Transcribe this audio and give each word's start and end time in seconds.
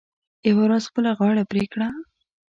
یوه 0.47 0.61
ورځ 0.65 0.83
خپله 0.89 1.11
غاړه 1.17 1.43
پرې 1.51 1.63
کړه. 1.73 1.87